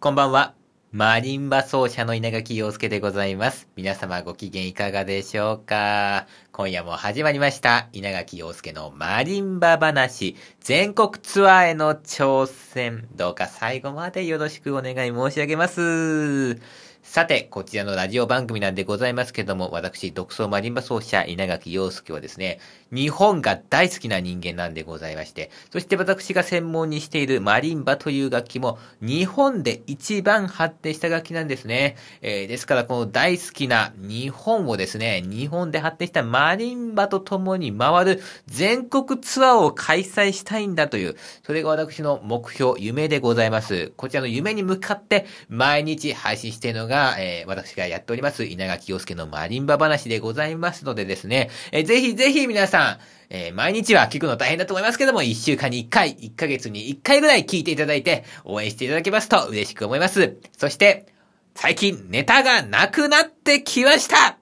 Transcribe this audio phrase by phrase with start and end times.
[0.00, 0.54] こんばんは。
[0.92, 3.66] マリンバ奏者の稲垣陽介でございます。
[3.74, 6.28] 皆様ご機嫌いかがでしょうか？
[6.52, 7.88] 今夜も始まりました。
[7.92, 10.36] 稲垣陽介のマリンバ話。
[10.60, 13.08] 全国ツアーへの挑戦。
[13.16, 16.60] どうか最後までよろしくお願い申し上げます。
[17.08, 22.60] さて、こちらのラジオ番組なんでございますけども、私、独創マリンバ奏者、稲垣陽介はですね、
[22.92, 31.96] 日本が大好きな人間なんでございまして、そして私が専門にしているマリンバという楽器も、日本で一番発展した楽器なんですね。
[32.20, 43.94] えー、ですから、この大好きな日本をですね、日本で発展したマリンバと共に回る全国ツアーを開催したいんだという、それが私の目標、夢でございます。
[43.96, 52.98] こちらの夢に向かって、毎日配信しているのが、が、えー、私がやっております、稲垣陽介のマリンバ話でございますのでですね、えー、ぜひぜひ皆さん、
[53.30, 60.36] えー、毎日は聞くの大変だと思いますけども、1週間に1回、1ヶ月に1回ぐらい聞いていただいて、応援していただけますと嬉しく思います。
[60.56, 61.06] そして、
[61.54, 64.37] 最近ネタがなくなってきました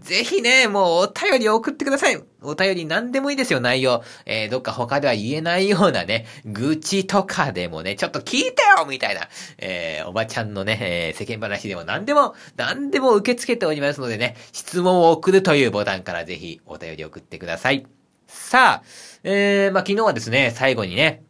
[0.00, 2.20] ぜひね、もうお便り送ってください。
[2.42, 4.02] お便り何でもいいですよ、内容。
[4.24, 9.28] えー、どっか他では言えないようなね、愚痴とかでもね、ちょっと聞いてよみたいな、
[9.58, 17.86] えー、おばちゃんのね、えー、世間話でも何でも、何でも受け付けておりますのでね、質問を送るというボタンからぜひお便り送ってください。
[18.26, 18.82] さあ、
[19.22, 21.22] えー、まあ、昨日はですね、最後にね、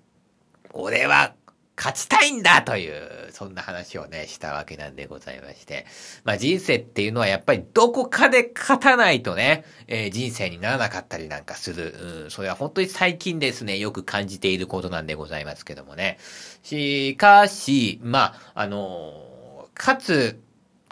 [0.73, 1.35] 俺は
[1.81, 5.87] 勝ちたいんだという、そんな話をね、したわけなんでございまして。
[6.25, 11.95] まあ人生っていうのはやっぱりどこかで勝たないとね、えー、人生にならなかったりなんかする。
[12.25, 16.19] うん、それは本当に最近ですね、よく感じていることなんでございますけどもね。
[16.63, 20.41] しかし、まあ、あのー、勝つ、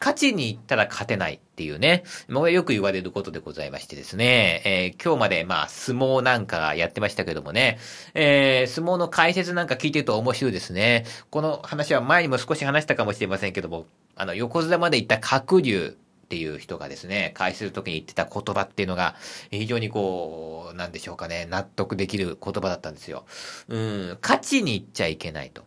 [0.01, 7.79] 勝ちに行ったら勝てないっていうね、もうよく言われることでございましてですね、えー、今日までまあ相撲なんかやってましたけどもね、
[8.15, 11.05] えー、相撲の解説なんか聞いてると面白いですね。
[11.31, 19.17] この話は前にも少し話したかもしれませんけども、あの、横綱まで行った角竜っていう人がですね、解説するときに言ってた言葉っていうのが、
[19.51, 23.25] 非常にこう、なんでしょうかね、納得できる言葉だったんですよ。
[23.69, 25.65] うん、勝ちに行っちゃいけないと。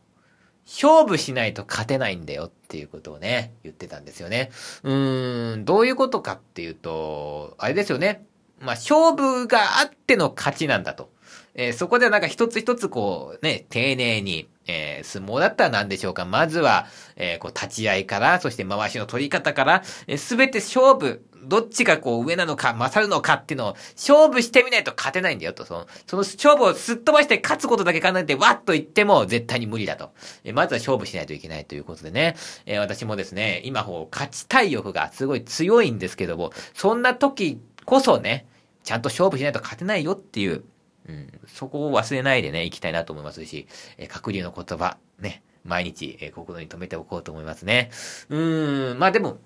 [0.72, 4.52] 勝負しないと勝てないんだよっていうことをね、言ってたんですよね。
[4.84, 8.26] うーん、どういうことかっていうと、あれですよね。
[8.62, 11.12] まあ、勝負があっての勝ちなんだと。
[11.56, 16.26] えー、そこでなんか一つ一つこうね、丁寧に、えー、相撲だったら何でしょうか？
[16.26, 16.86] まずは、
[17.16, 25.66] えー、こう立ち合いから、そして回しの取り方から、す、え、べ、て勝負、どっちがこう上なのか、勝るのかっていうのを勝負してみないと勝てないんだよと。
[25.66, 30.12] その、その勝負をすっ飛ばして勝つことだけ考えてわっと言っても絶対に無理だと。
[30.44, 32.36] えまずは勝負しないといけないということでね。
[32.68, 38.46] えー、私もですね、今こう勝ちたい欲がすごい強いんですけども、そんな時こそね、
[38.84, 40.64] ちゃんと勝負しないと勝てないよっていう、
[41.08, 43.68] うん、そこを忘れないでね、行きたいなと思いますし、
[43.98, 47.90] えー、角流の言葉、ね、毎日、えー、心に留めておこうと思いますね。
[48.30, 49.38] うーん、まあでも、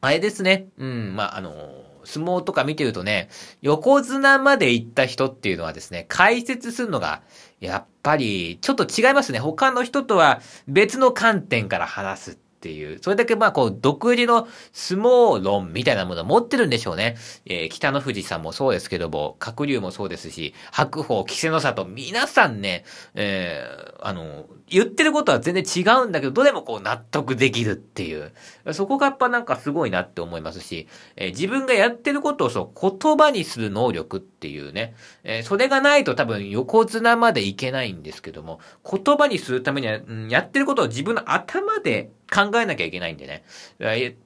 [0.00, 0.68] あれですね。
[0.78, 3.28] うん、まあ、あの、相撲とか見てるとね、
[3.60, 7.22] 横綱まで行った人っていうのはですね、解説するのが、
[7.60, 9.38] やっぱり、ちょっと違いますね。
[9.38, 17.16] 他の人とは別の観点から話すっていう、それだけまあこう、独自の相撲論みたいなものを持ってるんでしょうね。
[17.46, 22.84] えー、北の富士さんもそうですけども、鶴竜もそうですし、白鵬、稀勢の里、皆さんね、
[23.14, 28.32] えー、あの、言ってることは全然違うんだけど、どれもこう納得できるっていう。
[28.72, 30.86] そこがやっぱなんかすごいなって思いますし、
[31.16, 34.94] えー、自分がやってることをそう言葉にする能力っていうね、
[35.24, 43.42] えー、それがないと多分横綱までいけないんですけども、言葉にするためには、うん、やってることを自分の頭で考えなきゃいけないんでね。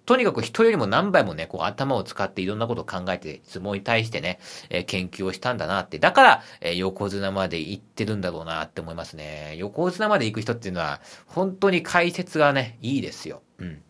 [0.05, 4.39] とにかく人よりも何倍もね、こう頭を使っていろんなことを考えて、相撲に対してね、
[4.69, 5.99] えー、研究をしたんだなって。
[5.99, 9.55] だから、え、横綱まで行ってるんだろうなって思いますね。
[9.57, 13.43] 横綱までく人っていうのは、本当に解説がね、いいですよ。
[13.59, 13.83] うん。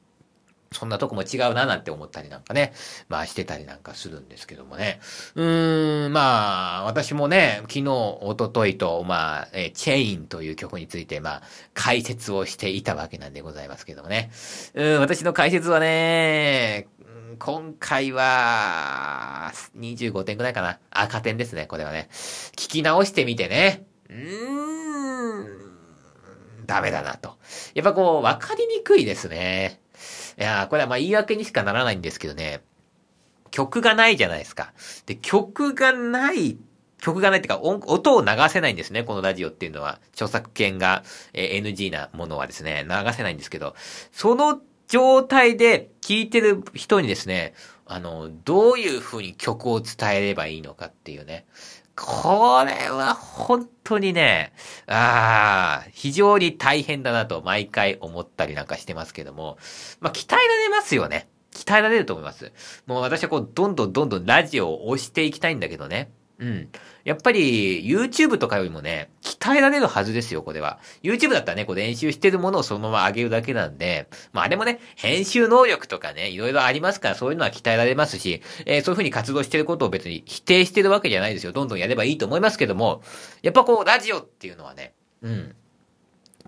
[0.75, 2.73] そんなとこも違うななんて思ったりなんかね、
[3.09, 5.01] まあしてたりなんかするんですけどもね。
[5.37, 14.31] うーん、まあ、私もね、昨日、おとといと、まあ、えチェインという曲について、まあ、解説をしていたわけなんでございますけどもね。
[14.75, 16.89] うん、私の解説はね、
[17.39, 20.79] 今回は、25点くらいかな。
[20.91, 22.09] 赤点ですね、これはね。
[22.57, 23.87] 聞き直してみてね。
[24.09, 24.84] うーん、
[26.67, 27.37] ダメだなと。
[27.75, 29.81] やっぱこう、わかりにくいですね。
[30.39, 32.63] いやこれはまあ言い訳にしかならないんですけどね、
[33.51, 34.73] 曲がないじゃないですか。
[35.07, 36.59] で、曲がない、
[36.99, 40.01] 曲がないっていうか音、を流せないんですね、このラジオっていうのは。
[40.13, 43.77] 著作権が、NG なものはですね、流せないんですけど、
[44.11, 47.55] その状態で聴いてる人にですね、
[47.87, 51.47] あの、どういう風に曲を伝えればいいのかっていうね。
[51.97, 54.53] これは本当にね、
[54.87, 59.59] ああ、非常に大変だなと毎回思ったりなんかしてますけども、
[60.01, 61.29] まあ、鍛えられますよね。
[61.53, 62.53] 鍛えられると思います。
[62.87, 66.11] もう私はこう、どんどんどんどんラジオを押していきたいんだけどね。
[66.39, 66.69] うん。
[67.05, 70.81] やっぱり、YouTube とかよりもね、鍛えられるはずですよ、これは。
[71.03, 81.53] YouTube だったらね、こう練習してるものをそのまま上げるだけなんで、まああれもね、編集能力とかね、いろいろありますから、そういうのは鍛えられますし、えー、そういうふうに活動してることを別に否定してるわけじゃないですよ。
[81.53, 83.03] どんどんやればいいと思いますけども、
[83.43, 85.55] やっぱこう、ラジオっていうのはね、うん。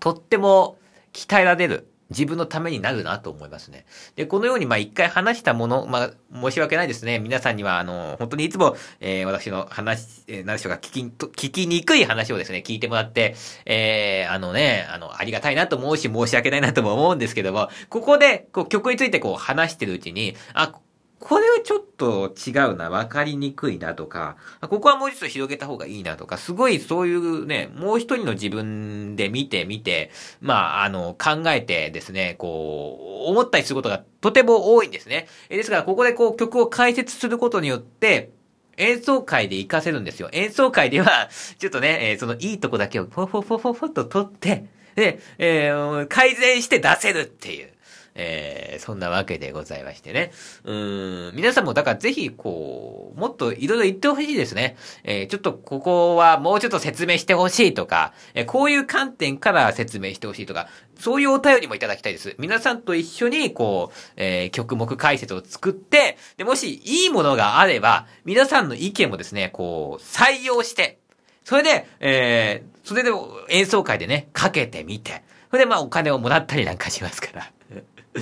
[0.01, 0.79] とっても
[1.13, 1.89] 鍛えられる。
[2.11, 3.87] 自分のためになるなと思いますね。
[4.15, 7.19] で、このように、ま、一回話したもの、まあ、申し訳ないですね。
[7.19, 20.73] 皆さんには、あの、本当にいつも、えー、私の話、えー、何でしょうか、聞き、聞きにくい話をですね、聞いてもらって、えー、あのね、あの、ありがたいなと思うし、申し訳ないなとも思うんですけども、ここで、こう、曲についてこう、話してるうちに、あ、
[21.19, 30.11] これはちょっと違うな、わかりにくいなとか、ここはもうちょっと広げた方がいいなとか、すごいそういうね、もう一人の自分で見てみて、
[30.41, 35.27] まあ、あの、考えてですね、こう、思ったりすることがとても多いんですね。
[35.49, 38.31] ですから、ここでこう曲を解説することによって、
[38.77, 40.29] 演奏会で活かせるんですよ。
[40.33, 41.29] 演奏会では、
[41.59, 47.76] ちょっとね、えー、そのいいとこだけをフォフォフォフォフォと取って、で、えー、改善して出せるっていう。
[48.17, 50.33] えー、そんなわけでございましてね。
[50.65, 54.77] うん、皆さんもだからぜひ、こう、もっといろいろ言ってほしいですね。
[55.05, 60.69] えー、ちょっとここはもうちょっと説明してほしいとか、えー、こういう観点から説明してほしいとか、
[60.99, 62.35] そういうお便りもいただきたいです。
[62.39, 70.99] 皆さんと一緒に、こう、えー、曲目解説を作って、で、もしいいものがあれば、皆さんの意見もですね、こう、採用して、
[71.45, 73.11] それで、えー、それで
[73.51, 77.53] 演奏会でね、かけてみて、それでまあお金をもらったりなんかしますから。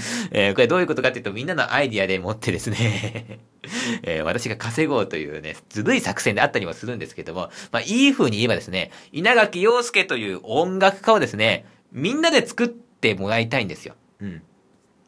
[0.32, 3.40] えー、これどういうことかっていうと、みんなのアイディアでもってですね
[4.02, 13.94] えー、私が稼ごうというね、ずるい作戦であったりもするんですけども、まあ、いい風に言えばですね、稲垣陽介という音楽家をですね、みんなで作ってもらいたいんですよ。
[14.20, 14.42] うん。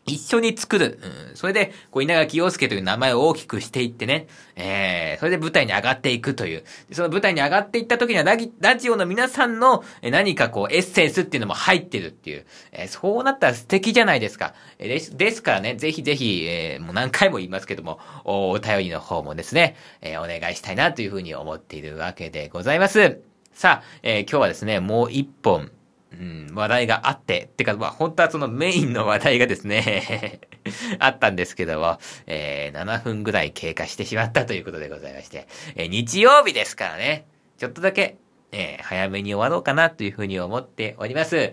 [0.07, 1.01] 一緒に作る。
[1.31, 1.37] うん。
[1.37, 4.29] それで、こう、稲垣陽介という名前を大きくしていってね。
[4.55, 6.65] えー、それで舞台に上がっていくという。
[6.93, 12.47] その舞台に上がっていった時にはラ、ラジオの皆さんの何かこう、エッセンスっていうのも入ってるっていう。
[12.71, 14.55] えー、そうなったら素敵じゃないですか。
[14.79, 23.19] え、です、ですからね、ぜひぜひ、えー、もう何回も言いますけども、お、お便りの方もですね、えー、お願いしたいなというふうに思っているわけでございます。
[23.53, 25.71] さあ、えー、今日はですね、もう一本、
[26.13, 30.41] うん、話題があって、ってか、まあ、本当はそのメインの話題がですね
[30.99, 37.27] あったんですけども、えー、7分ぐらい経過してしまったということでございまして、えー、日曜日ですからね、
[37.59, 38.17] ちょっとだけ、
[38.53, 41.53] えー、早めに終わろうかなというふうに思っております。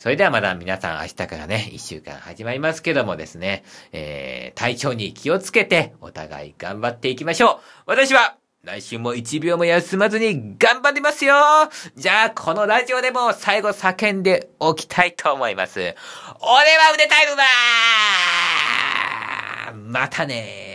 [0.00, 7.82] それではまだ皆さん明日からね、一週間始まりますけどもですね、えー、体調に気をつけて、お互い頑張っていきましょう。
[7.84, 11.34] 私は、来週も一秒も休まずに頑張りますよ。
[11.96, 15.80] じゃあ、このラジオでも最後叫んでおきたいと思います。
[15.80, 15.96] 俺は
[16.92, 17.42] 腕タイムだ
[19.72, 20.69] またね